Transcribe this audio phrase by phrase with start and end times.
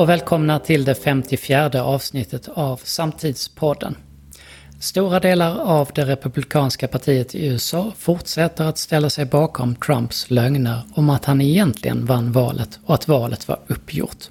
[0.00, 3.96] och välkomna till det 54 avsnittet av Samtidspodden.
[4.80, 10.82] Stora delar av det republikanska partiet i USA fortsätter att ställa sig bakom Trumps lögner
[10.94, 14.28] om att han egentligen vann valet och att valet var uppgjort.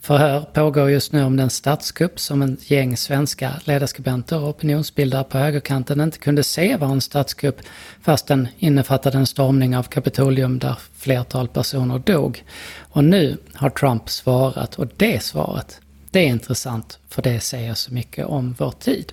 [0.00, 5.38] Förhör pågår just nu om den statskupp som ett gäng svenska ledarskribenter och opinionsbildare på
[5.38, 7.60] högerkanten inte kunde se var en statskupp
[8.02, 12.44] fast den innefattade en stormning av Kapitolium där flertal personer dog.
[12.78, 17.94] Och nu har Trump svarat och det svaret, det är intressant för det säger så
[17.94, 19.12] mycket om vår tid.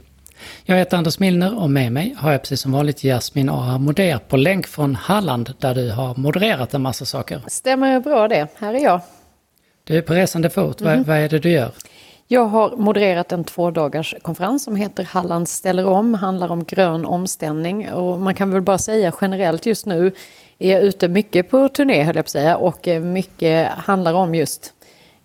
[0.65, 3.77] Jag heter Anders Milner och med mig har jag precis som vanligt Jasmin A.
[3.77, 7.41] Moder på länk från Halland där du har modererat en massa saker.
[7.47, 9.01] Stämmer bra det, här är jag.
[9.83, 10.97] Du är på resande fot, mm.
[10.97, 11.71] vad, vad är det du gör?
[12.27, 17.05] Jag har modererat en två dagars konferens som heter Halland ställer om, handlar om grön
[17.05, 17.91] omställning.
[17.91, 20.11] Och man kan väl bara säga generellt just nu
[20.59, 24.13] är jag ute mycket på turné höll jag på att säga och eh, mycket handlar
[24.13, 24.73] om just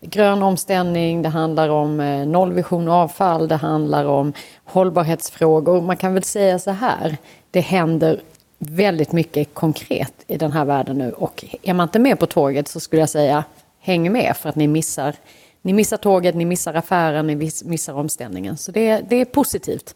[0.00, 4.32] grön omställning, det handlar om eh, nollvision avfall, det handlar om
[4.64, 5.80] hållbarhetsfrågor.
[5.80, 7.16] Man kan väl säga så här,
[7.50, 8.20] det händer
[8.58, 12.68] väldigt mycket konkret i den här världen nu och är man inte med på tåget
[12.68, 13.44] så skulle jag säga
[13.80, 15.14] häng med för att ni missar,
[15.62, 18.56] ni missar tåget, ni missar affären, ni missar omställningen.
[18.56, 19.94] Så det, det är positivt.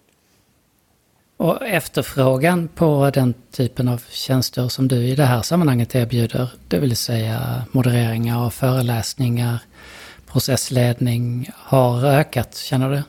[1.37, 6.79] Och efterfrågan på den typen av tjänster som du i det här sammanhanget erbjuder, det
[6.79, 9.59] vill säga modereringar och föreläsningar,
[10.27, 13.03] processledning, har ökat, känner du?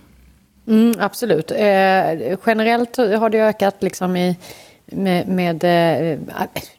[0.73, 1.51] Mm, absolut.
[1.51, 4.37] Eh, generellt har det ökat liksom i
[4.85, 6.19] med, med eh,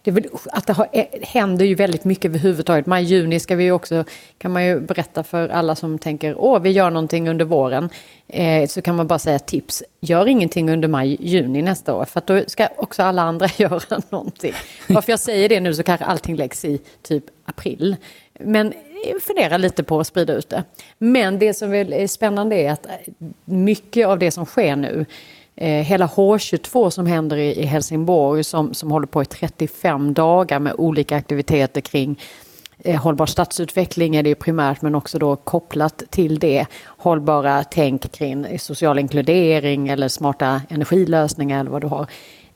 [0.03, 2.87] det, att det har, eh, händer ju väldigt mycket överhuvudtaget.
[2.87, 4.05] Maj, juni ska vi ju också,
[4.39, 7.89] kan man ju berätta för alla som tänker, åh, vi gör någonting under våren.
[8.29, 12.19] Eh, så kan man bara säga tips, gör ingenting under maj, juni nästa år, för
[12.19, 14.53] att då ska också alla andra göra någonting.
[14.89, 17.97] Varför jag säger det nu så kanske allting läggs i typ april.
[18.41, 20.65] Men eh, fundera lite på att sprida ut det.
[20.99, 22.87] Men det som är spännande är att
[23.45, 25.07] mycket av det som sker nu
[25.57, 30.75] hela H22 som händer i, i Helsingborg som, som håller på i 35 dagar med
[30.79, 32.21] olika aktiviteter kring
[32.79, 38.13] eh, hållbar stadsutveckling är det ju primärt men också då kopplat till det hållbara tänk
[38.13, 42.07] kring social inkludering eller smarta energilösningar eller vad du har.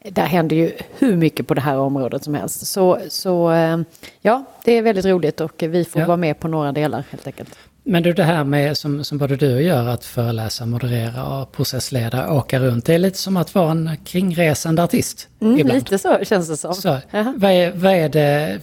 [0.03, 2.67] Där händer ju hur mycket på det här området som helst.
[2.67, 3.79] Så, så eh,
[4.21, 6.07] ja, det är väldigt roligt och vi får ja.
[6.07, 7.59] vara med på några delar helt enkelt.
[7.91, 12.33] Men du, det här med som, som både du gör, att föreläsa, moderera och processleda,
[12.33, 12.87] åka runt.
[12.87, 15.29] Det är lite som att vara en kringresande artist.
[15.41, 15.79] Mm, ibland.
[15.79, 16.75] Lite så känns det som.
[16.75, 16.99] Så,
[17.37, 18.59] vad, är, vad är det?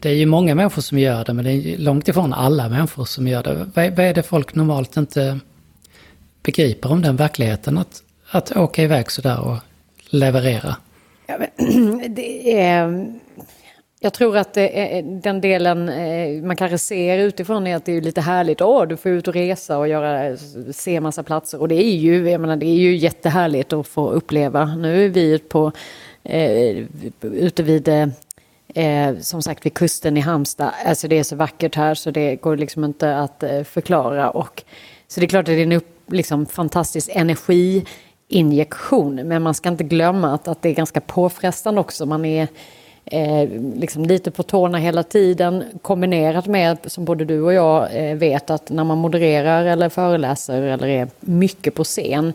[0.00, 3.04] Det är ju många människor som gör det, men det är långt ifrån alla människor
[3.04, 3.54] som gör det.
[3.54, 5.38] Vad, vad är det folk normalt inte
[6.42, 7.78] begriper om den verkligheten?
[7.78, 9.56] Att, att åka iväg sådär och
[10.10, 10.76] leverera?
[11.26, 13.06] Ja, men, det är
[14.04, 14.54] jag tror att
[15.02, 18.60] den delen eh, man kanske ser utifrån är att det är lite härligt.
[18.60, 20.36] Åh, du får ut och resa och göra, eh,
[20.72, 21.60] se massa platser.
[21.60, 24.74] Och det är ju, jag menar, det är ju jättehärligt att få uppleva.
[24.74, 25.72] Nu är vi på,
[26.22, 26.84] eh,
[27.20, 28.08] ute vid eh,
[28.74, 30.70] eh, som sagt vid kusten i Halmstad.
[30.86, 34.30] Alltså det är så vackert här så det går liksom inte att förklara.
[34.30, 34.62] Och,
[35.08, 39.14] så det är klart att det är en upp, liksom, fantastisk energiinjektion.
[39.14, 42.06] Men man ska inte glömma att, att det är ganska påfrestande också.
[42.06, 42.48] Man är
[43.04, 48.16] eh, liksom lite på tårna hela tiden kombinerat med, som både du och jag eh,
[48.16, 52.32] vet, att när man modererar eller föreläser eller är mycket på scen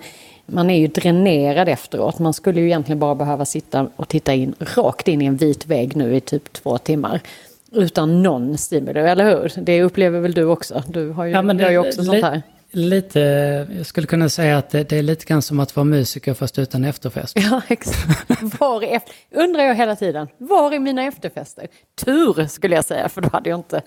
[0.52, 2.20] man är ju dränerad efteråt.
[2.20, 5.66] Man skulle ju egentligen bara behöva sitta och titta in rakt in i en vit
[5.66, 7.22] vägg nu i typ två timmar.
[7.72, 9.52] Utan någon stimuli, eller hur?
[9.62, 10.84] Det upplever väl du också?
[10.88, 12.42] Du har ju, ja, men det, ju också sånt här.
[12.72, 13.20] Lite,
[13.78, 16.60] jag skulle kunna säga att det, det, är lite grann som att vara musiker fast
[16.60, 17.38] utan efterfest.
[17.40, 18.60] Ja, exakt.
[18.60, 21.68] Var är, undrar jag hela tiden, var är mina efterfester?
[22.06, 23.82] Tur skulle jag säga, för då hade jag inte,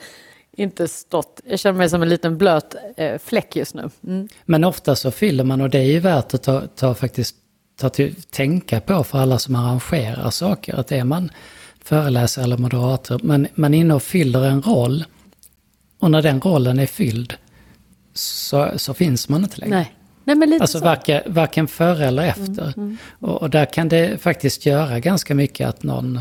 [0.56, 3.91] inte stått, jag känner mig som en liten blöt eh, fläck just nu.
[4.06, 4.28] Mm.
[4.44, 7.37] Men ofta så fyller man, och det är ju värt att ta, ta faktiskt
[7.76, 11.30] ta till, tänka på för alla som arrangerar saker, att är man
[11.84, 15.04] föreläsare eller moderator, man, man är inne och fyller en roll.
[15.98, 17.34] Och när den rollen är fylld,
[18.14, 19.76] så, så finns man inte längre.
[19.76, 19.97] Nej.
[20.24, 20.84] Nej, men lite alltså så.
[20.84, 22.62] Varken, varken före eller efter.
[22.62, 22.97] Mm, mm.
[23.20, 26.20] Och, och, där kan det faktiskt göra ganska mycket att någon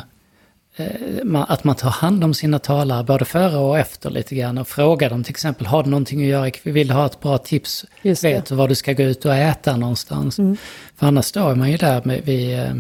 [0.76, 4.58] eh, man, att man tar hand om sina talare både före och efter lite grann
[4.58, 7.38] och frågar dem till exempel, har du någonting att göra, vi vill ha ett bra
[7.38, 10.40] tips, vet du var du ska gå ut och äta någonstans?
[10.40, 10.58] Mm.
[10.96, 12.74] För annars står man ju där med, vid eh,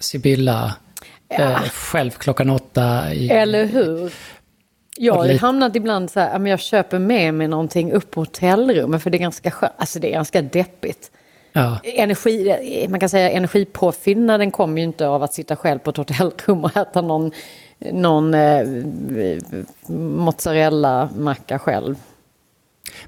[0.00, 0.74] Sibylla,
[1.28, 1.36] ja.
[1.36, 3.14] eh, själv klockan åtta.
[3.14, 4.12] I, Eller hur?
[5.02, 9.10] Jag har hamnat ibland så här, jag köper med mig någonting upp på hotellrummet för
[9.10, 11.10] det är ganska skönt, alltså det är ganska deppigt.
[11.52, 11.78] Ja.
[11.84, 16.64] Energi, man kan säga energipåfyllnaden kommer ju inte av att sitta själv på ett hotellrum
[16.64, 17.30] och äta någon,
[17.92, 18.62] någon eh,
[19.86, 21.94] mozzarella-macka själv.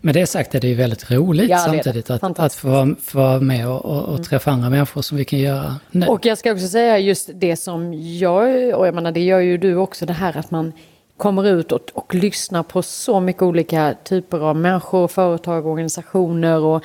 [0.00, 1.62] Med det sagt är det ju väldigt roligt Ja, det.
[1.64, 5.18] samtidigt att, att få, vara- få vara med och, och, och träffa andra människor som
[5.18, 6.06] vi kan göra nu.
[6.06, 9.58] Och jag ska också säga just det som jag, och jag menar det gör ju
[9.58, 10.72] du också, det här att man
[11.22, 16.84] kommer ut och, och lyssnar på så mycket olika typer av människor, företag, organisationer och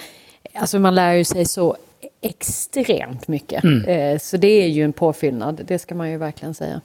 [0.55, 1.77] alltså man lär ju sig så
[2.21, 3.63] extremt mycket.
[3.63, 6.81] Eh, Så det är ju en påfyllnad, det ska man ju verkligen säga.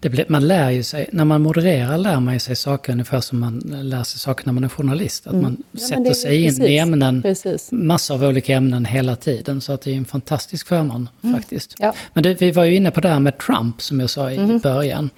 [0.00, 3.20] Det blir, man lär ju sig, när man modererar lär man ju sig saker ungefär
[3.20, 5.26] som man lär sig saker när man är journalist.
[5.26, 5.56] Att man Mm.
[5.72, 7.68] Ja, men sätter sig in precis, i ämnen, precis.
[7.72, 9.60] massor av olika ämnen hela tiden.
[9.60, 11.78] Så att det är en fantastisk förmån faktiskt.
[11.80, 11.86] Mm.
[11.86, 11.88] Ja.
[11.88, 12.10] Mhm.
[12.12, 14.60] Men det, vi var ju inne på det här med Trump som jag sa i
[14.62, 15.10] början.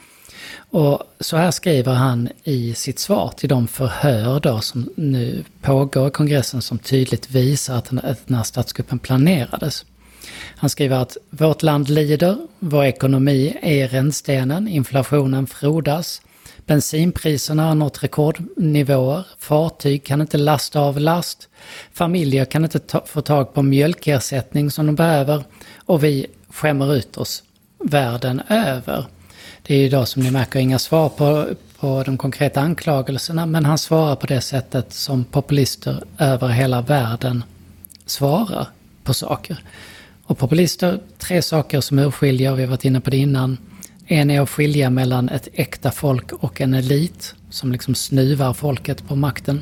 [0.72, 6.08] Och så här skriver han i sitt svar till de förhör då som nu pågår
[6.08, 9.84] i kongressen som tydligt visar att den, att den här statskuppen planerades.
[10.56, 16.22] Han skriver att vårt land lider, vår ekonomi är i rännstenen, inflationen frodas,
[16.66, 21.48] bensinpriserna har nått rekordnivåer, fartyg kan inte lasta av last,
[21.92, 25.44] familjer kan inte ta, få tag på mjölkersättning som de behöver
[25.76, 27.42] och vi skämmer ut oss
[27.78, 29.06] världen över.
[29.62, 31.48] Det är ju då som ni märker inga svar på,
[31.80, 37.44] på de konkreta anklagelserna men han svarar på det sättet som populister över hela världen
[38.06, 38.66] svarar
[39.04, 39.58] på saker.
[40.24, 43.58] Och populister, tre saker som urskiljer, vi har varit inne på det innan.
[44.06, 49.08] En är att skilja mellan ett äkta folk och en elit som liksom snuvar folket
[49.08, 49.60] på makten.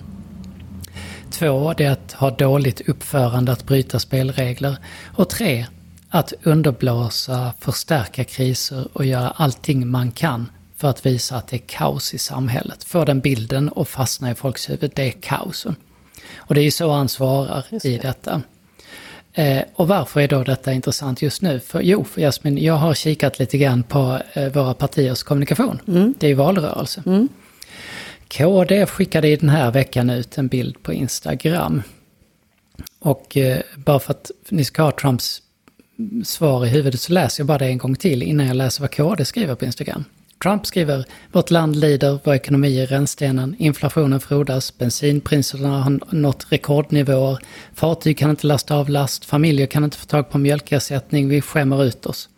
[1.31, 4.77] Två, det är att ha dåligt uppförande, att bryta spelregler.
[5.07, 5.67] Och tre,
[6.11, 11.63] att underblåsa, förstärka kriser och göra allting man kan för att visa att det är
[11.67, 12.85] kaos i samhället.
[12.85, 15.67] Få den bilden och fastna i folks huvud, det är kaos.
[16.37, 18.43] Och det är ju så han svarar i detta.
[19.33, 21.61] Eh, och varför är då detta intressant just nu?
[21.61, 25.81] För, jo, för Jasmin, jag har kikat lite grann på eh, våra partiers kommunikation.
[26.19, 27.03] Det är ju valrörelse.
[28.29, 31.83] KD skickade i den här veckan ut en bild på Instagram.
[32.99, 35.43] Och eh, bara för att ni ska ha Trumps
[36.25, 38.95] svar i huvudet så läser jag bara det en gång till innan jag läser vad
[38.95, 40.05] KD skriver på Instagram.
[40.43, 47.39] Trump skriver “Vårt land lider, vår ekonomi är rännstenen, inflationen frodas, bensinpriserna har nått rekordnivåer,
[47.75, 51.85] fartyg kan inte lasta av last, familjer kan inte få tag på mjölkersättning, vi skämmer
[51.85, 52.29] ut oss”.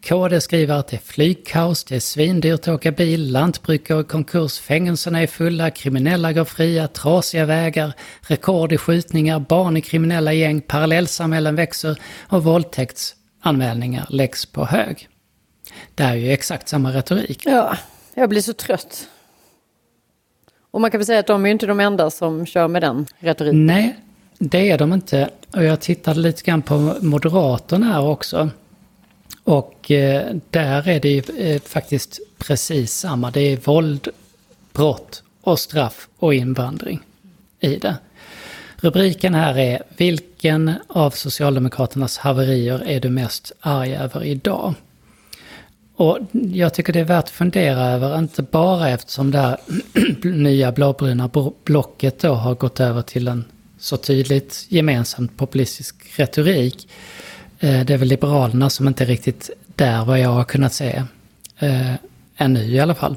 [0.00, 4.04] KD skriver att det är flygkaos, det är svindyrt att åka bil, lantbruk går i
[4.04, 10.32] konkurs, fängelserna är fulla, kriminella går fria, trasiga vägar, rekord i skjutningar, barn i kriminella
[10.32, 11.98] gäng, parallellsamhällen växer
[12.28, 15.08] och våldtäktsanmälningar läggs på hög.
[15.94, 17.42] Det är ju exakt samma retorik.
[17.44, 17.76] Ja,
[18.14, 19.08] jag blir så trött.
[20.70, 22.82] Och man kan väl säga att de är ju inte de enda som kör med
[22.82, 23.66] den retoriken.
[23.66, 23.96] Nej,
[24.38, 25.30] det är de inte.
[25.54, 28.50] Och jag tittade lite grann på Moderaterna här också.
[29.46, 33.30] Och eh, där är det ju eh, faktiskt precis samma.
[33.30, 34.08] Det är våld,
[34.72, 37.00] brott och straff och invandring
[37.60, 37.96] i det.
[38.76, 44.74] Rubriken här är Vilken av Socialdemokraternas haverier är du mest arg över idag?
[45.96, 46.18] Och
[46.52, 49.58] jag tycker det är värt att fundera över, inte bara eftersom det här
[50.32, 51.30] nya blåbruna
[51.64, 53.44] blocket då har gått över till en
[53.78, 56.88] så tydligt gemensamt populistisk retorik.
[57.58, 61.02] Eh, Det är väl Liberalerna som inte är riktigt där vad jag har kunnat se.
[61.58, 61.92] Eh,
[62.36, 63.16] ännu i alla fall.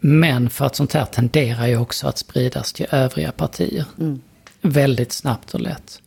[0.00, 3.84] Men för att sånt här tenderar ju också att spridas till övriga partier.
[4.62, 6.02] Väldigt snabbt och lätt.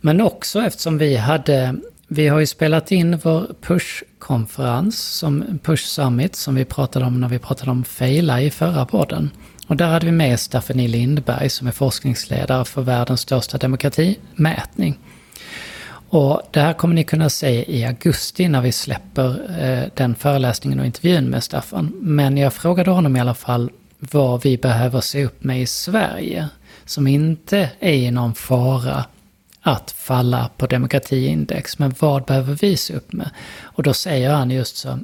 [0.00, 1.74] Men också eftersom vi hade,
[2.08, 7.28] vi har ju spelat in vår Push-konferens, som Push Summit, som vi pratade om när
[7.28, 9.30] vi pratade om Faila i förra podden.
[9.66, 14.98] Och där hade vi med Staffanie Lindberg som är forskningsledare för världens största demokratimätning.
[16.12, 19.28] Och det här kommer ni kunna se i augusti när vi släpper
[19.60, 21.92] eh, den föreläsningen och intervjun med Staffan.
[22.00, 26.48] Men jag frågade honom i alla fall vad vi behöver se upp med i Sverige
[26.84, 29.04] som inte är i någon fara
[29.60, 31.78] att falla på demokratiindex.
[31.78, 33.30] Men vad behöver vi se upp med?
[33.60, 34.98] Och då säger han just så,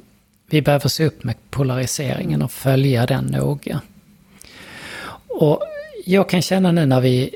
[0.49, 3.81] vi behöver se upp med polariseringen och följa den noga.
[5.27, 5.61] Och
[6.05, 7.35] jag kan känna nu när vi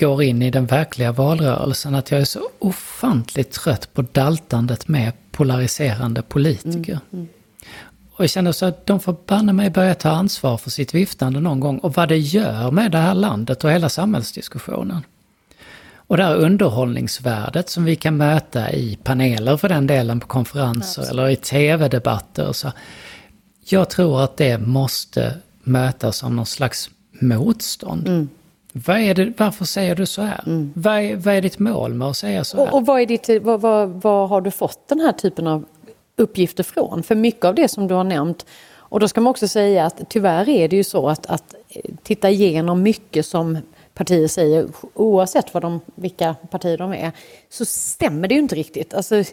[0.00, 5.12] går in i den verkliga valrörelsen att jag är så ofantligt trött på daltandet med
[5.30, 6.98] polariserande politiker.
[8.12, 11.40] Och jag känner så att de får banne mig börja ta ansvar för sitt viftande
[11.40, 15.00] någon gång och vad det gör med det här landet och hela samhällsdiskussionen.
[15.94, 21.10] Och det här underhållningsvärdet som vi kan möta i paneler för den delen på konferenser
[21.10, 22.52] eller i tv-debatter.
[22.52, 22.72] Så.
[23.64, 26.90] Jag tror att det måste mötas som någon slags
[27.20, 28.28] motstånd.
[28.72, 30.70] Vad är det, varför säger du så här?
[30.74, 32.68] Vad, är, vad är ditt mål med att säga så här?
[32.68, 35.64] Och, och vad, är ditt, vad, vad, vad har du fått den här typen av
[36.16, 37.02] uppgifter från?
[37.02, 40.00] För mycket av det som du har nämnt, och då ska man också säga att
[40.08, 43.58] tyvärr är det ju så att, att eh, titta igenom mycket som
[43.94, 47.12] partier säger, oavsett vad de, vilka partier de är,
[47.48, 48.94] så stämmer det ju inte riktigt.
[48.94, 49.24] Alltså,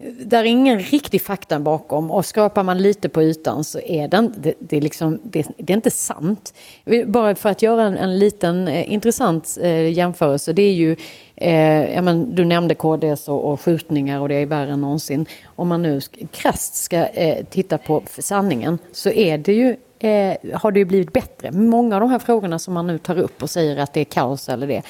[0.00, 4.30] där är ingen riktig fakta bakom och skrapar man lite på ytan så är det,
[4.36, 6.54] det, det, är, liksom, det, det är inte sant.
[7.06, 10.96] Bara för att göra en, en liten eh, intressant eh, jämförelse, det är ju,
[11.36, 15.26] eh, men, du nämnde KDS och, och skjutningar och det är värre än någonsin.
[15.44, 20.72] Om man nu krasst ska eh, titta på sanningen så är det ju eh, har
[20.72, 21.52] det ju blivit bättre.
[21.52, 24.04] Många av de här frågorna som man nu tar upp och säger att det är
[24.04, 24.82] kaos eller det,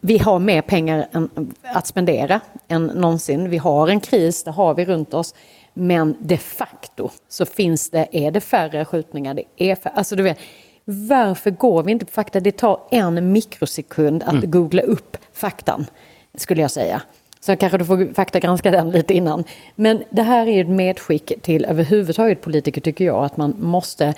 [0.00, 3.50] vi har mer pengar än, att spendera än någonsin.
[3.50, 5.34] Vi har en kris, det har vi runt oss.
[5.74, 9.34] Men de facto så finns det, är det färre skjutningar.
[9.34, 10.38] Det är färre, alltså du vet,
[10.84, 12.40] varför går vi inte på fakta?
[12.40, 14.50] Det tar en mikrosekund att mm.
[14.50, 15.86] googla upp faktan,
[16.34, 17.02] skulle jag säga.
[17.40, 19.44] Så kanske du får faktagranska den lite innan.
[19.74, 24.14] Men det här är ett medskick till överhuvudtaget politiker tycker jag, att man måste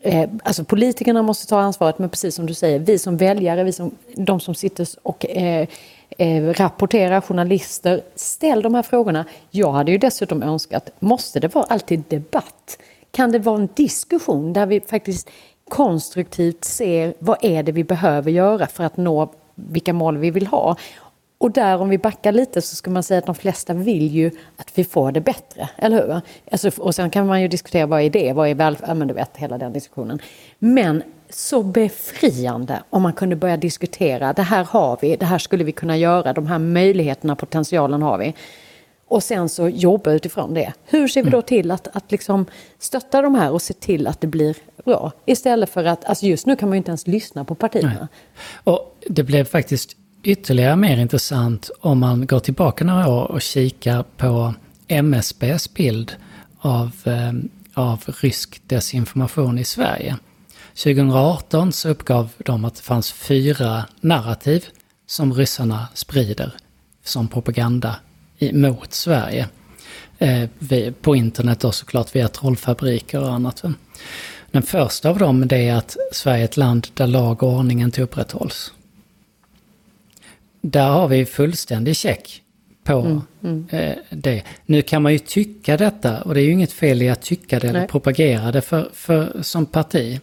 [0.00, 3.72] Eh, alltså politikerna måste ta ansvaret, men precis som du säger, vi som väljare, vi
[3.72, 5.68] som, de som sitter och eh,
[6.18, 9.24] eh, rapporterar, journalister, ställ de här frågorna.
[9.50, 12.78] Jag hade ju dessutom önskat, måste det vara alltid debatt?
[13.10, 15.30] Kan det vara en diskussion där vi faktiskt
[15.68, 20.46] konstruktivt ser vad är det vi behöver göra för att nå vilka mål vi vill
[20.46, 20.76] ha?
[21.46, 24.30] Och där om vi backar lite så ska man säga att de flesta vill ju
[24.56, 26.20] att vi får det bättre, eller hur?
[26.50, 29.08] Alltså, och sen kan man ju diskutera vad är det, vad är välfärd, ja, men
[29.08, 30.18] du vet hela den diskussionen.
[30.58, 35.64] Men så befriande om man kunde börja diskutera, det här har vi, det här skulle
[35.64, 38.34] vi kunna göra, de här möjligheterna, potentialen har vi.
[39.08, 40.72] Och sen så jobba utifrån det.
[40.84, 42.46] Hur ser vi då till att, att liksom
[42.78, 45.12] stötta de här och se till att det blir bra?
[45.26, 47.94] Istället för att, alltså just nu kan man ju inte ens lyssna på partierna.
[47.98, 48.08] Nej.
[48.64, 54.02] Och det blev faktiskt ytterligare mer intressant om man går tillbaka några år och kikar
[54.02, 54.54] på
[54.88, 56.12] MSBs bild
[56.58, 57.32] av, eh,
[57.74, 60.16] av rysk desinformation i Sverige.
[60.74, 64.64] 2018 så uppgav de att det fanns fyra narrativ
[65.06, 66.54] som ryssarna sprider
[67.04, 67.96] som propaganda
[68.52, 69.48] mot Sverige.
[70.18, 70.48] Eh,
[71.00, 73.64] på internet då såklart via trollfabriker och annat.
[74.50, 77.82] Den första av dem det är att Sverige är ett land där lag och ordning
[77.82, 78.72] inte upprätthålls.
[80.60, 82.42] Där har vi fullständig check
[82.84, 83.66] på mm, mm.
[83.70, 84.42] Eh, det.
[84.66, 87.58] Nu kan man ju tycka detta och det är ju inget fel i att tycka
[87.58, 87.76] det Nej.
[87.76, 90.20] eller propagera det för, för, som parti.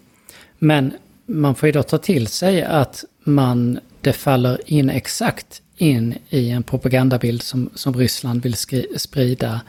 [0.59, 0.93] Men
[1.25, 6.49] man får ju då ta till sig att man, det faller in exakt in i
[6.49, 9.61] en propagandabild som, som Ryssland vill skri, sprida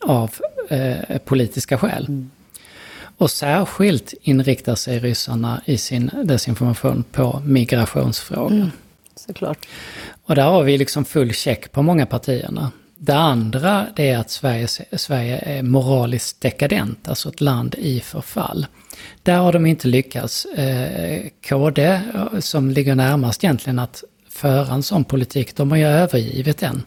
[0.00, 0.30] av
[0.68, 2.06] eh, politiska skäl.
[2.08, 2.30] Mm.
[3.16, 8.70] Och särskilt inriktar sig ryssarna i sin desinformation på migrationsfrågan.
[9.16, 9.66] Såklart.
[10.24, 12.70] Och där har vi liksom full check på många partierna.
[12.96, 18.66] Det andra det är att Sverige, Sverige är moraliskt dekadent, alltså ett land i förfall.
[19.22, 20.44] Där har de inte lyckats.
[20.44, 22.00] Eh, KD,
[22.40, 26.82] som ligger närmast egentligen att föra en sån politik, de har ju övergivit den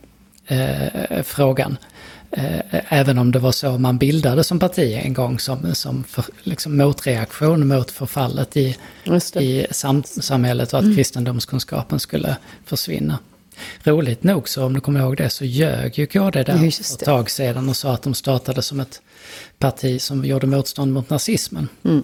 [0.47, 1.77] eh, frågan.
[2.37, 6.25] Eh, även om det var så man bildade som parti en gång som, som för,
[6.43, 8.77] liksom motreaktion mot förfallet i,
[9.39, 10.95] i sam, samhället och att mm.
[10.95, 12.35] kristendomskunskapen skulle
[12.65, 13.19] försvinna.
[13.83, 17.05] Roligt nog så, om du kommer ihåg det, så ljög ju KD där för ett
[17.05, 19.01] tag sedan och sa att de startade som ett
[19.59, 21.67] parti som gjorde motstånd mot nazismen.
[21.83, 22.03] Mm.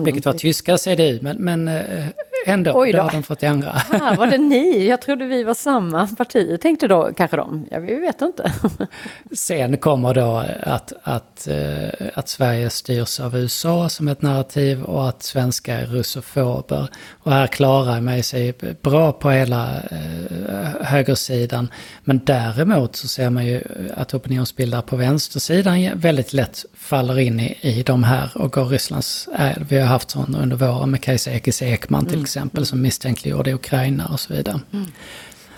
[0.00, 2.06] Vilket var tyska CDU, men, men eh,
[2.46, 2.96] ändå, Oj då.
[2.96, 3.72] det har de fått ändra.
[3.90, 4.88] Ah, var det ni?
[4.88, 7.66] Jag trodde vi var samma parti, tänkte då kanske de.
[7.70, 8.52] Ja, vi vet inte.
[9.32, 15.08] Sen kommer då att, att, eh, att Sverige styrs av USA som ett narrativ och
[15.08, 16.88] att svenska är russofober.
[17.22, 21.68] Och här klarar mig sig bra på hela eh, högersidan.
[22.04, 23.62] Men däremot så ser man ju
[23.96, 29.28] att opinionsbildare på vänstersidan väldigt lätt faller in i, i de här och går Rysslands...
[29.68, 32.26] Vi har haft sån under våren med Kajsa Ekis Ekman till mm.
[32.36, 34.60] Exempel som misstänkliggjorde Ukraina och så vidare.
[34.72, 34.86] Mm.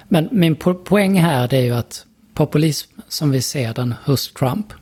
[0.09, 4.33] Men min po poäng här det är ju att populism som vi ser den hos
[4.33, 4.73] Trump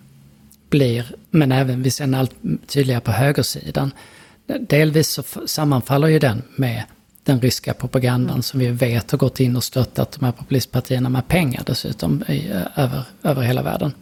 [0.71, 2.35] blir, men även vi ser den allt
[2.67, 3.93] tydligare på högersidan.
[4.69, 6.83] Delvis så sammanfaller ju den med
[7.25, 8.43] den ryska propagandan mm.
[8.43, 12.49] som vi vet har gått in och stöttat de här populistpartierna med pengar dessutom i,
[12.77, 13.93] över, över hela världen.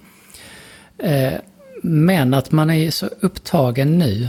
[0.98, 1.32] Eh,
[1.82, 4.28] men att man är så upptagen nu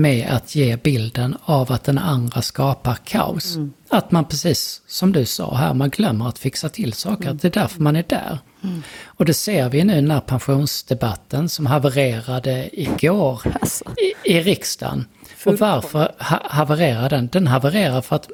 [0.00, 3.56] med att ge bilden av att den andra skapar kaos.
[3.56, 3.72] Mm.
[3.88, 7.24] Att man precis som du sa här, man glömmer att fixa till saker.
[7.24, 7.38] Mm.
[7.42, 8.38] Det är därför man är där.
[8.64, 8.82] Mm.
[9.04, 13.84] Och det ser vi nu när pensionsdebatten som havererade igår alltså.
[14.24, 15.04] i, i riksdagen.
[15.46, 17.28] Och varför ha, havererar den?
[17.32, 18.30] Den havererar för att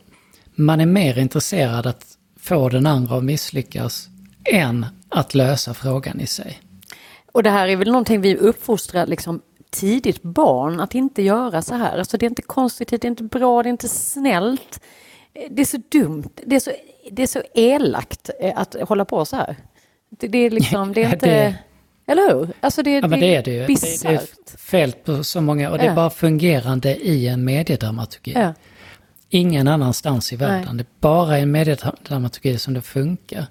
[0.54, 2.04] man är mer intresserad att
[2.40, 4.08] få den andra att misslyckas
[4.44, 6.60] än att lösa frågan i sig.
[7.32, 11.74] Och det här är väl någonting vi uppfostrar liksom tidigt barn att inte göra så
[11.74, 11.98] här.
[11.98, 14.80] Alltså det är inte konstruktivt, det är inte bra, det är inte snällt.
[15.50, 16.70] det är så dumt, det är så,
[17.10, 19.56] det är så elakt eh, att hålla på så här.
[20.10, 21.26] Det, det är liksom, det är inte...
[21.26, 21.54] Det-
[22.12, 22.48] Eller hur?
[22.60, 23.58] Alltså det, Ja, men det är det ju.
[23.66, 25.94] Det, det är fel på så många, och det är Ja.
[25.94, 28.32] bara fungerande i en mediedramaturgi.
[28.34, 28.54] Ja.
[29.30, 30.76] Ingen annanstans i världen.
[30.76, 33.46] Det är bara i en mediedramaturgi som det funkar.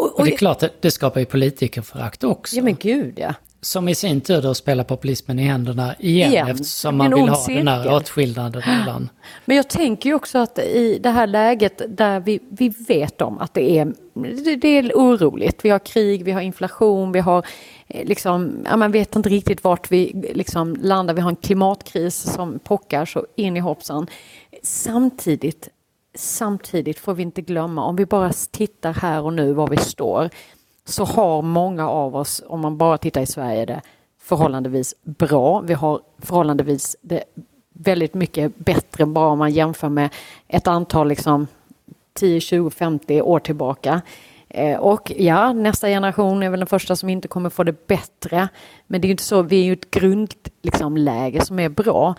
[0.00, 2.56] Och, Och det är klart, det skapar ju politikerförakt också.
[2.56, 3.34] ja men gud ja.
[3.64, 6.48] Som i sin tur då spelar populismen i händerna igen, Igen.
[6.48, 7.96] eftersom man en vill ha den här cirkel.
[7.96, 9.08] åtskillnaden mellan...
[9.44, 13.38] Men jag tänker ju också att i det här läget där vi, vi vet om
[13.38, 13.92] att det är,
[14.44, 15.64] det, det är oroligt.
[15.64, 17.46] Vi har krig, vi har inflation, vi har
[17.88, 21.14] eh, liksom, ja, man vet inte riktigt vart vi liksom landar.
[21.14, 24.06] Vi har en klimatkris som pockar så in i hoppsan.
[24.62, 25.68] Samtidigt,
[26.14, 30.30] samtidigt får vi inte glömma, om vi bara tittar här och nu var vi står,
[30.84, 33.80] så har många av oss, om man bara tittar i Sverige, det
[34.22, 35.60] förhållandevis bra.
[35.60, 37.24] Vi har förhållandevis det
[37.72, 40.10] väldigt mycket bättre bara om man jämför med
[40.48, 41.46] ett antal liksom
[42.12, 44.02] 10, 20, 50 år tillbaka.
[44.48, 48.48] Eh, och ja, nästa generation är väl den första som inte kommer få det bättre.
[48.86, 52.14] Men det är ju inte så, vi är ju ett grundläge liksom, som är bra.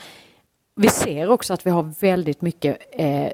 [0.75, 3.31] Vi ser också att vi har väldigt mycket eh,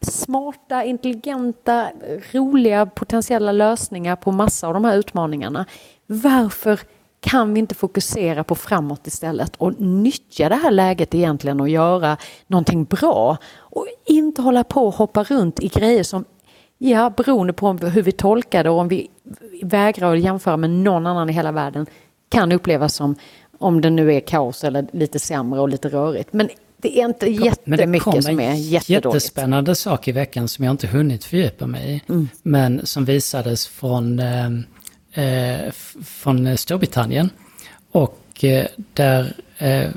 [0.00, 1.88] smarta, intelligenta,
[2.32, 5.64] roliga potentiella lösningar på massa av de här utmaningarna.
[6.06, 6.80] Varför
[7.20, 12.16] kan vi inte fokusera på framåt istället och nyttja det här läget egentligen och göra
[12.46, 16.24] någonting bra och inte hålla på och hoppa runt i grejer som,
[16.78, 19.10] ja, beroende på hur vi tolkar det och om vi
[19.62, 21.86] vägrar att jämföra med någon annan i hela världen,
[22.28, 23.14] kan upplevas som
[23.58, 26.32] om det nu är kaos eller lite sämre och lite rörigt.
[26.32, 26.48] Men
[26.84, 28.88] det är inte Men det kom jättemycket som är jättedåligt.
[28.88, 32.12] jättespännande sak i veckan som jag inte hunnit fördjupa mig i.
[32.12, 32.28] Mm.
[32.42, 34.46] Men som visades från, eh,
[35.12, 35.72] eh,
[36.04, 37.30] från Storbritannien.
[37.92, 39.90] Och eh, där eh,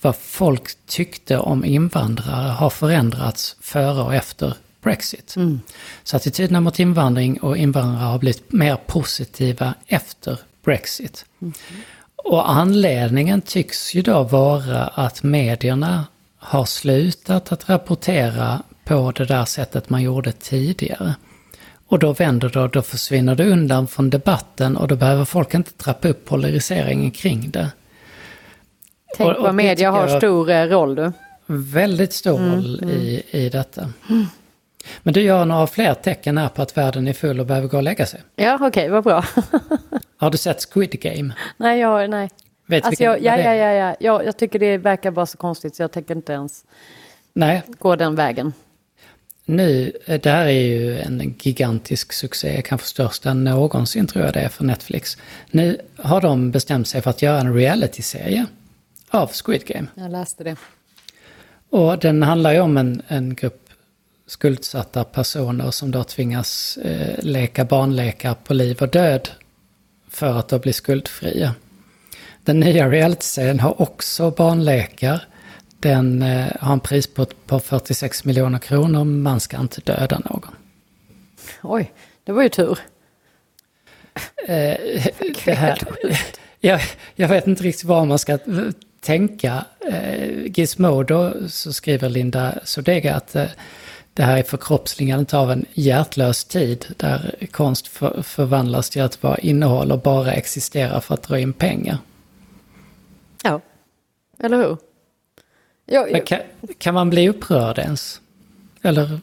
[0.00, 5.36] vad folk tyckte om invandrare har förändrats före och efter Brexit.
[5.36, 5.60] Mm.
[6.04, 11.24] Så attityderna mot invandring och invandrare har blivit mer positiva efter Brexit.
[12.30, 16.04] Och anledningen tycks ju då vara att medierna
[16.38, 21.14] har slutat att rapportera på det där sättet man gjorde tidigare.
[21.88, 25.54] Och då vänder det och då försvinner det undan från debatten och då behöver folk
[25.54, 27.70] inte trappa upp polariseringen kring det.
[29.16, 31.12] Tänk och- och vad media har stor eh, roll du.
[31.46, 33.88] Väldigt stor roll I, i detta.
[35.02, 37.76] Men du gör några fler tecken här på att världen är full och behöver gå
[37.76, 38.20] och lägga sig.
[38.36, 39.24] Ja, okej, vad bra.
[40.16, 41.34] Har du sett Squid Game?
[41.56, 42.30] nej, jag, nej.
[42.66, 44.22] Vet Alltså, vilken- jag, ja, ja, ja, ja, ja.
[44.22, 46.64] Jag tycker det verkar bara så konstigt så jag tänker inte ens
[47.32, 48.52] Nej, gå den vägen.
[49.44, 54.40] nu, eh, det här är ju en gigantisk succé, kanske största någonsin tror jag det
[54.40, 55.16] är för Netflix.
[55.50, 58.46] Nu har de bestämt sig för att göra en realityserie
[59.10, 59.86] av Squid Game.
[59.94, 60.56] Jag läste det.
[61.70, 63.65] Och den handlar ju om en, en grupp
[64.26, 69.28] skuldsatta personer som då tvingas eh, leka barnlekar på liv och död
[70.08, 71.54] för att då bli skuldfria.
[72.44, 75.24] Den nya realityserien har också barnlekar.
[75.80, 80.54] Den eh, har en pris på, på 46 miljoner kronor, man ska inte döda någon.
[81.62, 81.92] Oj,
[82.24, 82.78] det var ju tur.
[84.48, 84.76] Eh,
[85.44, 85.78] det här,
[86.60, 86.80] jag,
[87.14, 88.38] jag vet inte riktigt vad man ska
[89.00, 89.64] tänka.
[89.90, 93.46] Eh, Gizmodo så skriver Linda Sodega att eh,
[94.16, 99.38] det här är förkroppsligandet av en hjärtlös tid där konst för, förvandlas till att vara
[99.38, 101.98] innehåll och bara existera för att dra in pengar.
[103.42, 103.60] Ja,
[104.38, 104.76] eller hur?
[105.86, 106.38] Jag, Men kan,
[106.78, 108.20] kan man bli upprörd ens?
[108.82, 109.20] Eller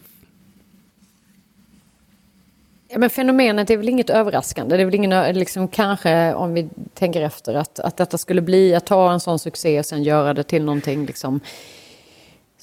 [2.87, 4.75] Ja, men fenomenet är väl inget överraskande.
[4.75, 8.75] Det är väl ingen, liksom, kanske om vi tänker efter att, att detta skulle bli
[8.75, 11.39] att ta en sån succé och sen göra det till någonting liksom,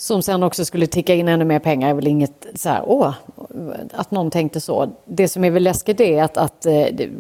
[0.01, 3.15] som sen också skulle ticka in ännu mer pengar är väl inget så här, åh,
[3.93, 4.93] att någon tänkte så.
[5.05, 7.11] Det som är väl läskigt är att, att, eh, det-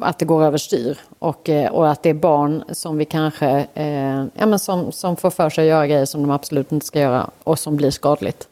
[0.00, 4.24] att det går överstyr och, eh, och att det är barn som vi kanske, eh,
[4.34, 7.00] ja men som, som får för sig att göra grejer som de absolut inte ska
[7.00, 8.48] göra och som blir skadligt.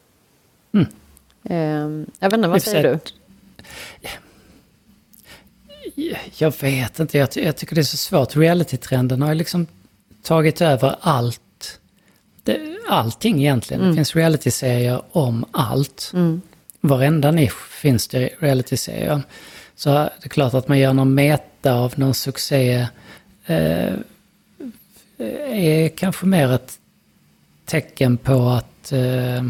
[0.75, 0.87] Mm.
[1.45, 2.99] Eh, jag vet inte, vad säger du?
[6.39, 8.37] Jag vet inte, jag, jag tycker det är så svårt.
[8.37, 9.67] Reality-trenden har liksom
[10.23, 11.41] tagit över allt.
[12.42, 13.88] Det, allting egentligen.
[13.88, 16.12] Det finns reality-serier om allt.
[16.81, 19.22] Varenda nisch finns det reality-serier.
[19.76, 22.87] Så det är klart att man gör någon meta av någon succé.
[23.46, 23.92] Eh,
[25.48, 26.79] är kanske mer ett
[27.64, 29.44] tecken på att, eh,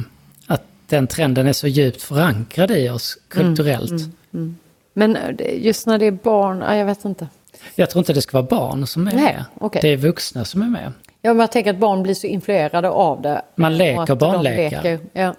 [0.47, 4.03] att den trenden är så djupt förankrad i oss kulturellt.
[4.93, 7.29] Men eh, just när det är barn, ja, jag vet inte.
[7.75, 9.45] Jag tror inte det ska vara barn som är Nej, med.
[9.55, 9.83] okej.
[9.83, 10.93] Det är vuxna som är med.
[11.23, 13.43] Ja, men jag tänker att barn blir så influerade av det.
[13.55, 14.99] Man leker barnlekar.
[15.13, 15.35] Ja.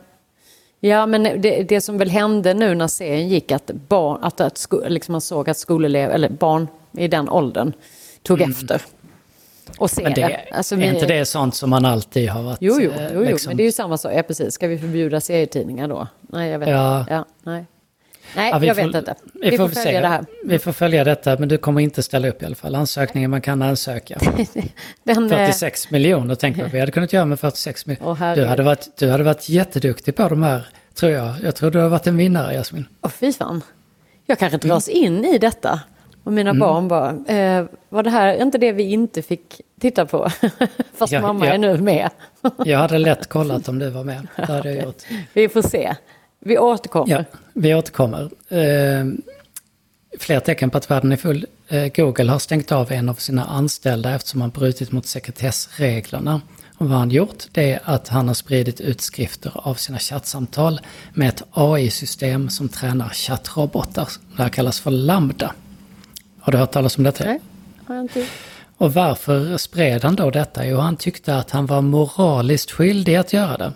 [0.80, 4.58] Ja, men det, det som väl hände nu när serien gick, att, barn, att, att
[4.58, 6.67] sko, liksom man såg att skolelever, eller barn
[6.98, 7.74] i den åldern,
[8.24, 8.52] tog Mm.
[8.52, 8.82] efter.
[9.78, 10.56] Och ser Men det, det.
[10.56, 12.58] Alltså, är vi- inte det sånt som man alltid har varit...
[12.62, 14.12] Jo, jo, eh, jo, jo liksom- men det är ju samma sak.
[14.15, 14.54] Ja, precis.
[14.54, 16.08] Ska vi förbjuda serietidningar då?
[16.22, 17.00] Nej, jag vet Ja.
[17.00, 17.13] inte.
[17.13, 17.65] Ja, nej,
[18.36, 19.15] nej Ja, vi jag får- vet inte.
[19.34, 20.02] Vi, Vi, får, får, följa se.
[20.02, 20.26] det här.
[20.46, 22.76] Vi får följa detta, men du kommer inte ställa upp i alla fall.
[22.76, 24.20] Ansökningen man kan ansöka.
[25.04, 28.36] Den, eh, 46 miljoner, tänk vad vi hade kunnat göra med 46 Åh, miljoner.
[28.36, 31.34] Du hade, varit, du hade varit jätteduktig på de här, tror jag.
[31.44, 32.86] Jag tror du har varit en vinnare, Jasmin.
[33.02, 33.62] Åh, fy fan.
[34.26, 35.80] Jag kanske dras in i detta.
[36.24, 36.60] Och mina Mm.
[36.60, 40.30] barn bara, eh, var det här inte det vi inte fick titta på?
[40.98, 41.54] Fast Ja, mamma ja.
[41.54, 42.10] är nu med.
[42.65, 44.28] Jag hade lätt kollat om du var med.
[44.36, 45.04] Det hade jag gjort.
[45.34, 45.96] vi får se.
[46.45, 47.13] Vi återkommer.
[47.13, 47.23] Ja,
[47.54, 48.30] vi återkommer.
[48.49, 49.06] Eh,
[50.19, 51.45] fler tecken på att världen är full.
[51.67, 56.41] Eh, Google har stängt av en av sina anställda eftersom han brutit mot sekretessreglerna.
[56.77, 60.80] Och vad han gjort det är att han har spridit utskrifter av sina chattsamtal
[61.13, 64.10] med ett AI-system som tränar chattrobotar.
[64.36, 65.54] Det här kallas för Lambda.
[66.39, 67.23] Har du hört talas om detta?
[67.23, 67.39] Nej,
[67.86, 68.25] har jag inte.
[68.77, 70.65] Och varför spred han då detta?
[70.65, 73.73] Jo, han tyckte att han var moraliskt skyldig att göra det.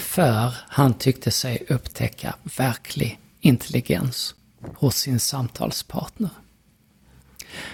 [0.00, 4.34] För han tyckte sig upptäcka verklig intelligens
[4.74, 6.30] hos sin samtalspartner.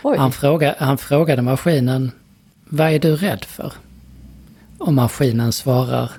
[0.02, 0.18] Oj.
[0.18, 2.12] Han, fråga, han frågade maskinen,
[2.64, 3.72] vad är du rädd för?
[4.78, 6.10] Och maskinen svarar,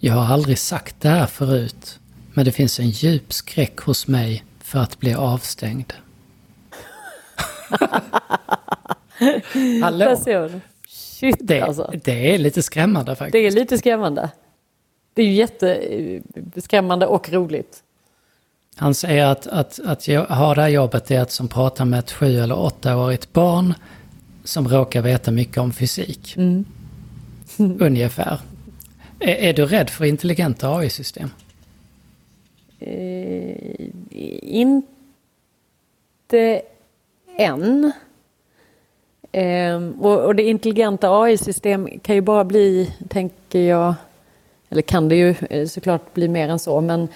[0.00, 1.98] jag har aldrig sagt det här förut,
[2.32, 5.92] men det finns en djup skräck hos mig för att bli avstängd.
[9.82, 10.16] Hallå?
[10.86, 11.92] Shit Det, alltså.
[12.04, 13.32] det är lite skrämmande faktiskt.
[13.32, 14.30] Det är lite skrämmande.
[15.14, 17.82] Det är ju jätteskrämmande och roligt.
[18.76, 21.98] Han säger att, att, att jag har det här jobbet är att som pratar med
[21.98, 23.74] ett sju eller åttaårigt barn
[24.44, 26.36] som råkar veta mycket om fysik.
[26.36, 26.64] Mm.
[27.80, 28.40] Ungefär.
[29.20, 31.30] Är, är du rädd för intelligenta AI-system?
[32.80, 33.56] Eh,
[34.42, 36.62] inte
[37.38, 37.92] än.
[39.32, 43.94] Ehm, och, och det intelligenta AI-system kan ju bara bli, tänker jag,
[44.74, 47.08] eller kan det ju eh, såklart bli mer än så, men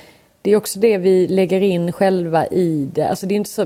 [0.42, 3.08] det är också det vi lägger in själva i det.
[3.08, 3.64] Alltså det är inte så...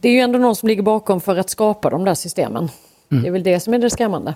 [0.00, 2.68] Det är ju ändå någon som ligger bakom för att skapa de där systemen.
[3.08, 4.34] Det är väl det som är det skrämmande.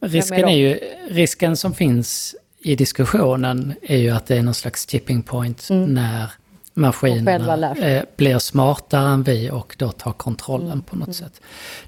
[0.00, 4.86] Risken, är ju, risken som finns i diskussionen är ju att det är någon slags
[4.86, 6.41] tipping point när Och själva
[6.74, 11.40] maskinerna eh, blir smartare än vi och då tar kontrollen på något sätt.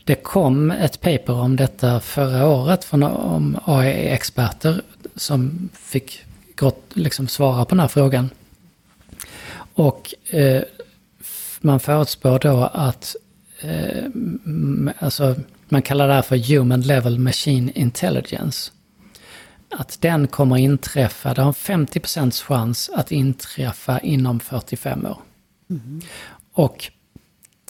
[0.04, 4.82] Det kom ett paper om detta förra året från om AI-experter
[5.16, 6.24] som fick
[6.56, 8.30] gott, liksom svara på den här frågan.
[9.74, 10.62] Och eh,
[11.60, 13.16] man förutspår då att
[13.60, 14.04] eh,
[14.98, 15.34] alltså,
[15.68, 18.72] man kallar det här för Human Level Machine Intelligence.
[19.78, 25.18] Att den kommer inträffa, det har en 50% chans att inträffa inom 45 år.
[26.52, 26.90] Och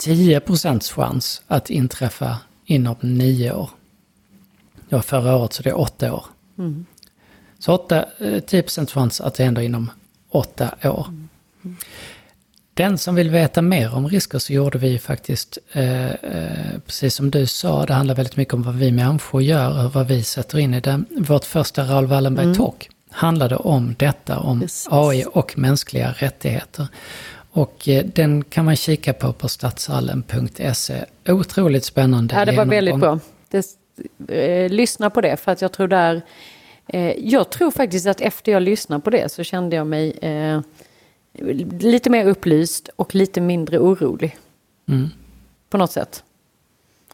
[0.00, 3.70] 10% chans att inträffa inom 9 år.
[4.88, 6.24] Det var förra året så det är 8 år.
[7.58, 9.90] Så 8, eh, 10% chans att det händer inom
[10.30, 11.06] 8 år.
[12.74, 17.30] Den som vill veta mer om risker så gjorde vi faktiskt, eh, eh, precis som
[17.30, 20.58] du sa, det handlar väldigt mycket om vad vi människor gör och vad vi sätter
[20.58, 21.02] in i det.
[21.10, 24.88] Vårt första Raoul Wallenberg Talk handlade om detta, om Precis.
[24.90, 26.86] AI och mänskliga rättigheter.
[27.50, 31.04] Och eh, den kan man kika på på stadshallen.se.
[31.28, 33.18] Otroligt spännande Ja, det var väldigt bra.
[33.48, 33.66] Det,
[34.28, 36.22] eh, lyssna på det, för att jag tror där...
[36.86, 40.60] Eh, jag tror faktiskt att efter jag lyssnade på det så kände jag mig eh,
[41.80, 44.36] lite mer upplyst och lite mindre orolig.
[44.88, 45.10] Mm.
[45.70, 46.24] På något sätt.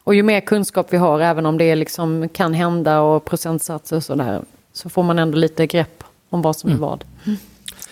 [0.03, 4.03] Och ju mer kunskap vi har, även om det liksom kan hända och procentsatser och
[4.03, 4.41] sådär,
[4.73, 7.03] så får man ändå lite grepp om vad som är vad.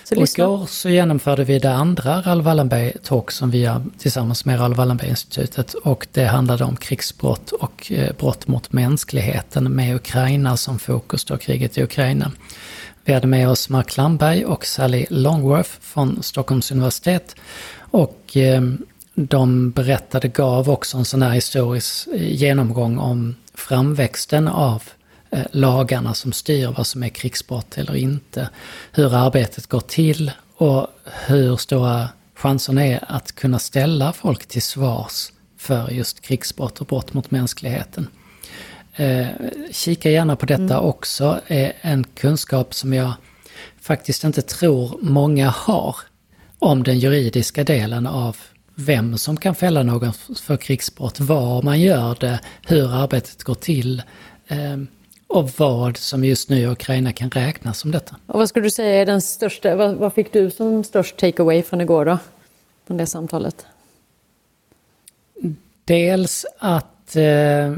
[0.03, 4.45] Så Och igår så genomförde vi det andra Raoul Wallenberg Talk som vi gör tillsammans
[4.45, 5.73] med Raoul Wallenberg-institutet.
[5.73, 11.37] Och det handlade om krigsbrott och eh, brott mot mänskligheten med Ukraina som fokus då,
[11.37, 12.31] kriget i Ukraina.
[13.09, 17.35] Vi hade med oss Mark Lamberg och Sally Longworth från Stockholms universitet.
[17.75, 18.61] Och eh,
[19.15, 24.83] de berättade, gav också en sån här historisk eh, genomgång om framväxten av
[25.29, 28.49] eh, lagarna som styr vad som är krigsbrott eller inte.
[28.91, 30.87] Hur arbetet går till och
[31.27, 37.13] hur stora chanserna är att kunna ställa folk till svars för just krigsbrott och brott
[37.13, 38.07] mot mänskligheten.
[38.99, 39.27] Eh,
[39.71, 41.39] kika gärna på detta också.
[41.47, 43.13] Eh, en kunskap som jag
[43.81, 45.95] faktiskt inte tror många har
[46.59, 48.37] om den juridiska delen av
[48.75, 54.01] vem som kan fälla någon för krigsbrott, var man gör det, hur arbetet går till.
[54.47, 54.77] Eh,
[55.27, 58.15] och vad som just nu i Ukraina kan räknas som detta.
[58.25, 61.63] Och vad skulle du säga är den största, vad, vad fick du som störst takeaway
[61.63, 62.17] från igår då?
[62.87, 63.65] Från det samtalet?
[65.85, 67.73] Dels att eh,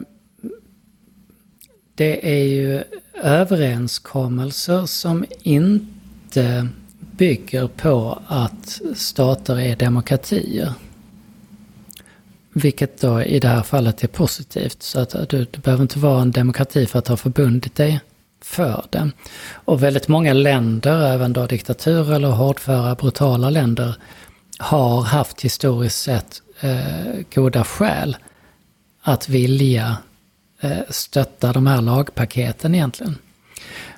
[2.01, 2.83] det är ju
[3.23, 6.67] överenskommelser som inte
[6.99, 10.73] bygger på att stater är demokratier.
[12.53, 14.83] Vilket då i det här fallet är positivt.
[14.83, 17.99] Så att du, du behöver inte vara en demokrati för att ha förbundit dig
[18.43, 19.11] för det.
[19.53, 23.95] Och väldigt många länder, även då diktaturer eller hårdföra, brutala länder,
[24.57, 28.17] har haft historiskt sett eh, goda skäl
[29.01, 29.97] att vilja
[30.89, 33.17] stötta de här lagpaketen egentligen.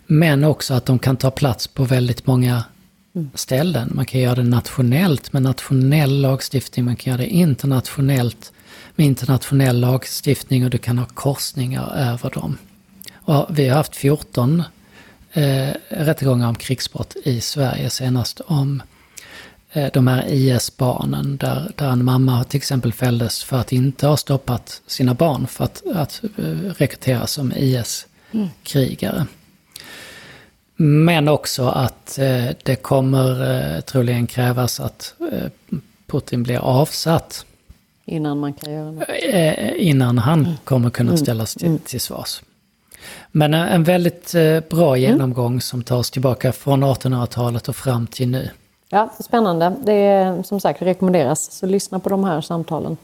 [0.07, 2.63] Men också att de kan ta plats på väldigt många
[3.33, 3.91] ställen.
[3.95, 8.53] Man kan göra det nationellt med nationell lagstiftning, man kan göra det internationellt
[8.95, 12.57] med internationell lagstiftning och du kan ha korsningar över dem.
[13.13, 14.63] Och vi har haft 14
[15.33, 18.92] eh, rättegångar om krigsbrott i Sverige senast om eh,
[19.93, 24.81] de här IS-barnen där, där en mamma till exempel fälldes för att inte ha stoppat
[24.87, 26.43] sina barn för att, att eh,
[26.77, 29.25] rekryteras som IS-krigare.
[30.75, 35.49] Men också att eh, det kommer eh, troligen krävas att eh,
[36.07, 37.45] Putin blir avsatt.
[38.05, 39.07] Innan man kan göra något?
[39.75, 40.53] Innan han mm.
[40.63, 41.17] kommer kunna mm.
[41.17, 41.79] ställas till, mm.
[41.79, 42.41] till svars.
[43.31, 44.31] Men en väldigt
[44.69, 48.49] bra genomgång som tar oss tillbaka från 1800-talet och fram till nu.
[48.93, 49.75] Ja, spännande.
[49.83, 52.97] Det är som sagt rekommenderas, så lyssna på de här samtalen.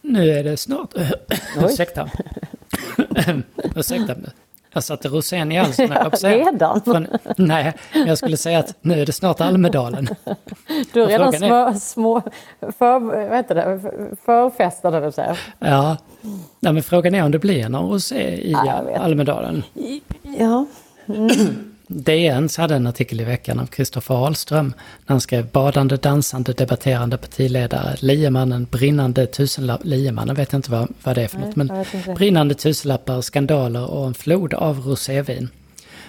[0.00, 0.94] Nu är det snart...
[1.62, 2.10] Ursäkta.
[3.76, 4.14] Ursäkta.
[4.72, 5.90] Jag satte rosén i halsen.
[6.22, 6.80] redan?
[6.80, 10.08] Från, nej, jag skulle säga att nu är det snart Almedalen.
[10.92, 12.22] Du har redan små, är, små
[12.78, 13.80] för, vad heter det,
[14.24, 15.38] förfestade du säger.
[15.58, 15.96] Ja,
[16.60, 19.62] nej, men frågan är om det blir någon rosé i ja, Almedalen.
[20.22, 20.66] Ja.
[21.06, 21.71] Mm.
[21.94, 24.74] DN hade en artikel i veckan av Kristoffer Ahlström.
[25.06, 30.88] När han skrev badande, dansande, debatterande partiledare, liemannen, brinnande tusenlappar, liemannen vet jag inte vad,
[31.02, 35.48] vad det är för något, men brinnande tusenlappar, skandaler och en flod av rosévin.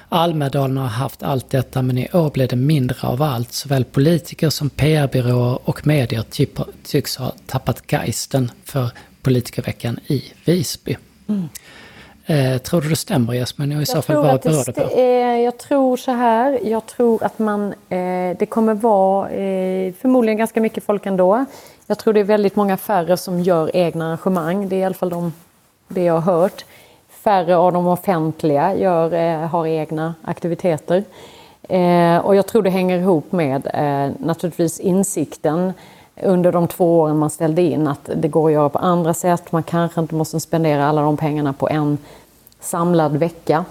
[0.09, 3.53] Almedalen har haft allt detta men i år blev det mindre av allt.
[3.53, 6.23] Såväl politiker som PR-byråer och medier
[6.83, 8.89] tycks ha tappat geisten för
[9.21, 10.97] politikerveckan i Visby.
[11.27, 11.49] Mm.
[12.25, 13.75] Eh, tror du det stämmer Jasmin?
[13.75, 14.99] Och i så fall vad beror det på?
[15.43, 20.61] jag tror så här, jag tror att man, eh, det kommer vara eh, förmodligen ganska
[20.61, 21.45] mycket folk ändå.
[21.87, 24.95] Jag tror det är väldigt många färre som gör egna arrangemang, det är i alla
[24.95, 25.33] fall de,
[25.87, 26.65] det jag har hört.
[27.09, 31.03] Färre av de offentliga gör, eh, har egna aktiviteter.
[31.69, 35.73] Eh, och jag tror det hänger ihop med eh, naturligtvis insikten
[36.21, 39.51] under de två åren man ställde in att det går att göra på andra sätt.
[39.51, 41.97] Man kanske inte måste spendera alla de pengarna på en
[42.59, 43.65] samlad vecka.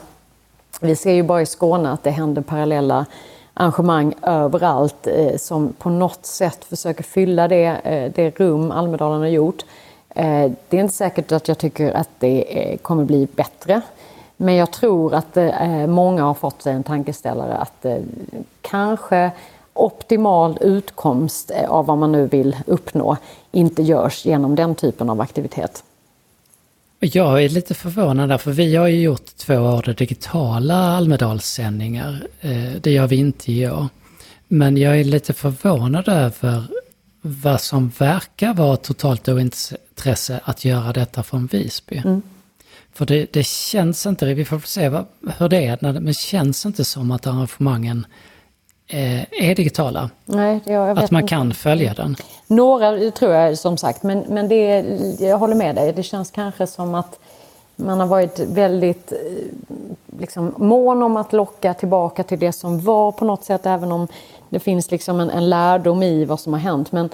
[0.80, 3.06] Vi ser ju bara i Skåne att det händer parallella
[3.54, 9.28] arrangemang överallt eh, som på något sätt försöker fylla det, eh, det rum Almedalen har
[9.28, 9.64] gjort.
[10.08, 13.82] Eh, det är inte säkert att jag tycker att det eh, kommer bli bättre.
[14.36, 17.96] Men jag tror att eh, många har fått sig en tankeställare att eh,
[18.60, 19.30] kanske
[19.74, 23.16] optimal utkomst av vad man nu vill uppnå
[23.52, 25.84] inte görs genom den typen av aktivitet.
[27.00, 32.26] Jag är lite förvånad där, för vi har ju gjort två år digitala Almedalssändningar.
[32.40, 33.88] Eh, det gör vi inte i år.
[34.48, 36.64] Men jag är lite förvånad över
[37.20, 41.96] vad som verkar vara totalt ointresse att göra detta från Visby.
[41.96, 42.22] Mm.
[42.92, 45.06] För det, det, känns inte, vi får se vad,
[45.38, 48.06] hur det är, men det känns inte som att arrangemangen
[48.92, 50.10] Eh, är digitala.
[50.24, 52.16] Nej, jag att man kan följa den.
[52.46, 54.84] Några tror jag som sagt, men, men det,
[55.20, 55.92] jag håller med dig.
[55.92, 57.18] Det känns kanske som att
[57.76, 59.18] man har varit väldigt eh,
[60.18, 64.08] liksom, mån om att locka tillbaka till det som var på något sätt, även om
[64.48, 66.92] det finns liksom en, en lärdom i vad som har hänt.
[66.92, 67.10] Men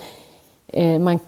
[0.66, 1.18] eh, man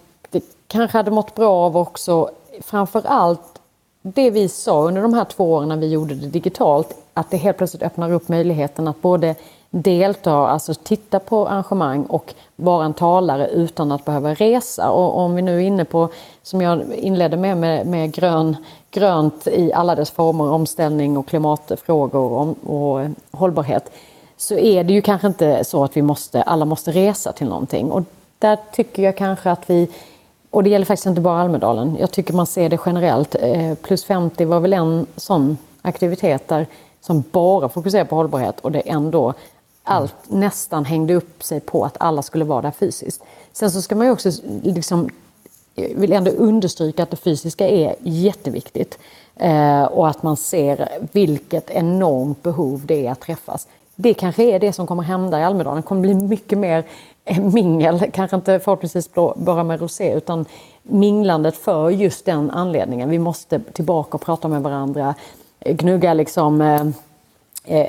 [0.66, 3.60] kanske hade mått bra av också, framför allt
[4.02, 7.36] det vi sa under de här två åren när vi gjorde det digitalt, att det
[7.36, 9.34] helt plötsligt öppnar upp möjligheten att både
[9.70, 14.90] delta, alltså titta på arrangemang och vara en talare utan att behöva resa.
[14.90, 16.08] Och om vi nu är inne på,
[16.42, 18.56] som jag inledde med, med, med grön,
[18.90, 23.90] grönt i alla dess former, omställning och klimatfrågor och, och hållbarhet,
[24.36, 27.90] så är det ju kanske inte så att vi måste, alla måste resa till någonting.
[27.90, 28.02] Och
[28.38, 29.88] där tycker jag kanske att vi
[30.50, 31.96] och det gäller faktiskt inte bara Almedalen.
[32.00, 33.34] Jag tycker man ser det generellt.
[33.40, 36.66] Eh, plus 50 var väl en sån aktivitet där
[37.00, 39.34] som bara fokuserar på hållbarhet och det ändå
[39.82, 43.22] allt nästan hängde upp sig på att alla skulle vara där fysiskt.
[43.52, 44.30] Sen så ska man ju också
[44.62, 45.10] liksom
[45.74, 48.98] jag vill ändå understryka att det fysiska är jätteviktigt.
[49.36, 53.68] Eh, och att man ser vilket enormt behov det är att träffas.
[53.94, 55.76] Det kanske är det som kommer hända i Almedalen.
[55.76, 56.84] Det kommer bli mycket mer
[57.24, 60.44] eh, mingel, kanske inte förhoppningsvis bara med rosé, utan
[60.82, 63.10] minglandet för just den anledningen.
[63.10, 65.14] Vi måste tillbaka och prata med varandra,
[65.64, 66.84] gnugga liksom eh,
[67.70, 67.86] Eh,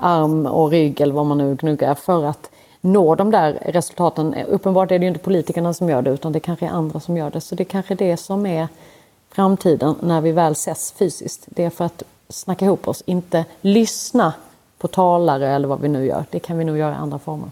[0.00, 4.34] arm och rygg eller vad man nu gnuggar för att nå de där resultaten.
[4.34, 7.16] Uppenbart är det ju inte politikerna som gör det utan det kanske är andra som
[7.16, 7.40] gör det.
[7.40, 8.68] Så det är kanske är det som är
[9.30, 11.44] framtiden när vi väl ses fysiskt.
[11.46, 14.32] Det är för att snacka ihop oss, inte lyssna
[14.78, 16.24] på talare eller vad vi nu gör.
[16.30, 17.50] Det kan vi nog göra i andra former.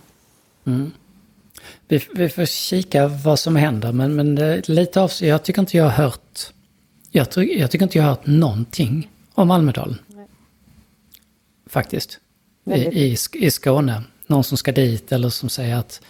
[0.65, 0.93] Mm.
[1.89, 5.85] Vi, vi får kika vad som händer men, men lite av jag tycker inte jag
[5.85, 6.53] har hört
[7.11, 9.99] jag, jag tycker inte jag har hört någonting om Almedalen.
[11.69, 12.21] Faktiskt.
[12.65, 14.03] I, i, I Skåne.
[14.27, 16.01] Någon som ska dit eller som säger att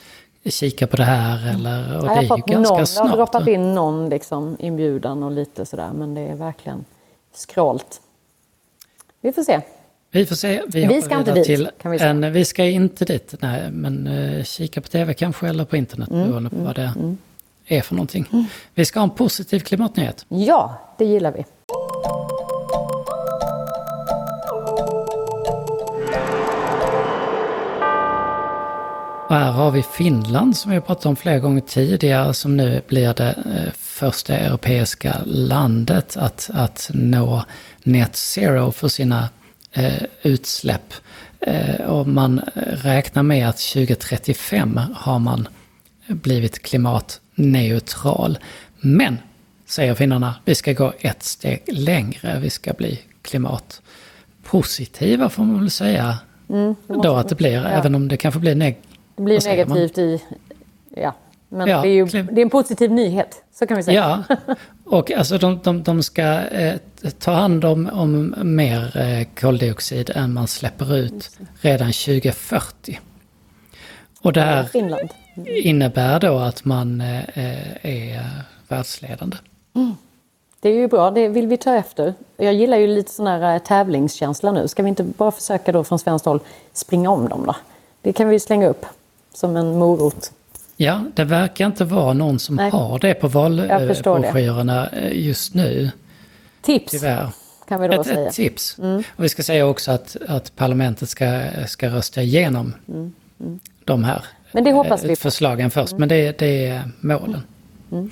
[0.45, 1.55] kika på det här mm.
[1.55, 1.99] eller...
[1.99, 3.05] Och det är ju ganska någon, snart.
[3.05, 6.85] Jag har droppat in någon liksom, inbjudan och lite sådär men det är verkligen
[7.35, 8.01] skralt.
[9.21, 9.61] Vi får se.
[10.11, 10.63] Vi får se.
[10.69, 12.11] Vi, vi ska inte dit, till kan vi säga.
[12.11, 16.11] En, vi ska inte dit, nej, men uh, kika på tv kanske eller på internet
[16.11, 17.19] mm, beroende på mm, vad det mm.
[17.67, 18.29] är för någonting.
[18.33, 18.45] Mm.
[18.75, 20.27] Vi ska ha en positiv klimatnyhet.
[20.29, 21.45] Ja, det gillar vi.
[29.29, 33.15] Och här har vi Finland som vi pratat om flera gånger tidigare som nu blir
[33.15, 37.45] det eh, första europeiska landet att, att nå
[37.83, 39.29] net zero för sina
[39.73, 40.95] eh, utsläpp.
[41.41, 45.49] Eh, och man räknar med att 2035 har man
[46.07, 48.39] blivit klimatneutral.
[48.81, 49.19] Men,
[49.67, 52.39] säger finnarna, vi ska gå ett steg längre.
[52.41, 56.19] Vi ska bli klimatpositiva får man väl säga.
[56.51, 57.69] Mm, då att det blir, ja.
[57.69, 58.79] även om det kanske blir neg
[59.19, 60.23] det blir negativt i...
[60.91, 61.15] Ja,
[61.49, 64.25] men ja, det, är ju, det är en positiv nyhet, så kan vi säga.
[64.29, 64.37] Ja,
[64.85, 66.75] och alltså de, de, de ska eh,
[67.19, 73.01] ta hand om, om mer eh, koldioxid än man släpper ut redan 2040.
[74.23, 75.09] Och det här Finland.
[75.47, 78.31] innebär då att man eh, är
[78.69, 79.37] världsledande.
[79.75, 79.95] Mm.
[80.61, 82.15] Det är ju bra, det vill vi ta efter.
[82.37, 84.69] Jag gillar ju lite sån här eh, tävlingskänsla nu.
[84.69, 86.41] Ska vi inte bara försöka då från svenskt håll
[86.73, 87.57] springa om dem då?
[88.03, 88.87] Det kan vi slänga upp
[89.39, 90.33] som en morot.
[90.77, 92.71] Ja, det verkar inte vara någon som Nej.
[92.71, 95.91] har det på valbroschyrerna eh, just nu.
[96.63, 97.29] Tips, Tyvärr.
[97.69, 98.29] kan vi då ett, säga.
[98.29, 98.79] Ett tips.
[98.79, 99.03] Mm.
[99.17, 103.13] Och vi ska säga också att, att parlamentet ska, ska rösta igenom mm.
[103.41, 103.59] Mm.
[103.85, 105.93] de här Men det hoppas vi förslagen först.
[105.93, 106.01] Mm.
[106.01, 107.43] Men det, det är målen.
[107.93, 108.11] Mm.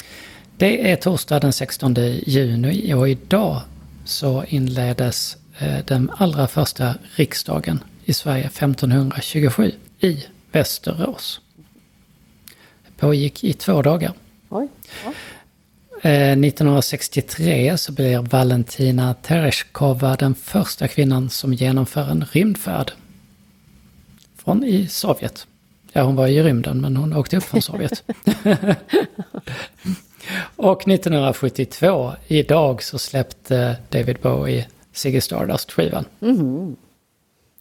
[0.57, 1.95] Det är torsdag den 16
[2.27, 3.61] juni och idag
[4.05, 11.41] så inleddes eh, den allra första riksdagen i Sverige 1527 i Västerås.
[12.87, 14.13] Det pågick i två dagar.
[14.49, 14.69] Oj.
[15.05, 15.13] Ja.
[16.03, 22.93] 1963 eh, så blir Valentina Tereshkova den första kvinnan som genomför en rymdfärd.
[24.37, 25.47] Från i Sovjet.
[25.93, 28.03] Ja, hon var i rymden men hon åkte upp från Sovjet.
[30.57, 36.05] Och 1972, idag, så släppte David Bowie Ziggy Stardust-skivan.
[36.21, 36.77] Mm.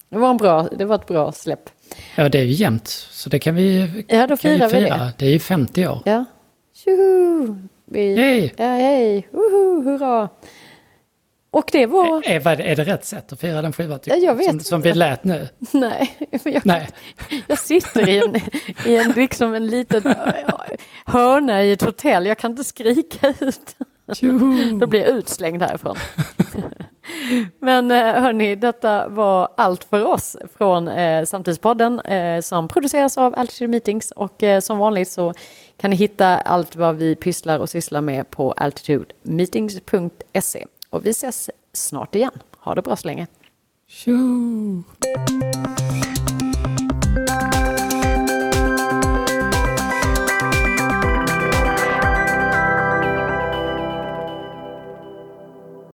[0.10, 1.70] Det, var en bra, det var ett bra släpp.
[2.16, 2.88] Ja, det är ju jämnt.
[2.88, 4.98] Så det kan vi, ja, då firar vi fira.
[4.98, 5.14] Det.
[5.18, 6.02] det är ju 50 år.
[6.06, 6.26] Ja.
[6.76, 7.56] Tjoho!
[7.86, 8.54] Vi, hej!
[8.58, 9.28] Ja, hej!
[9.32, 10.30] Woho, hurra!
[11.56, 12.30] Och det var...
[12.30, 14.00] Är, är, är det rätt sätt att fira den skivan?
[14.04, 15.48] Ja, jag vet som, som vi lät nu?
[15.72, 16.90] Nej, jag, Nej.
[17.48, 18.36] jag sitter i en,
[18.86, 20.16] i en, liksom en liten
[21.06, 22.26] hörna i ett hotell.
[22.26, 23.76] Jag kan inte skrika ut.
[24.80, 25.96] Då blir jag utslängd härifrån.
[27.60, 33.34] Men eh, hörni, detta var allt för oss från eh, Samtidspodden eh, som produceras av
[33.38, 35.34] Altitude Meetings och eh, som vanligt så
[35.78, 40.66] kan ni hitta allt vad vi pysslar och sysslar med på altitudemeetings.se.
[40.90, 42.32] Och vi ses snart igen.
[42.60, 43.28] Ha det bra så länge.
[43.88, 44.84] Tjo!